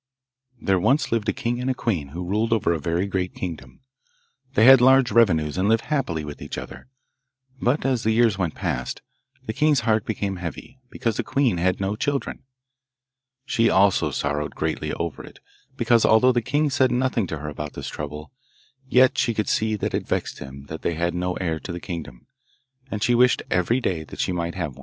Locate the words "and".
1.61-1.69, 5.59-5.69, 22.89-23.03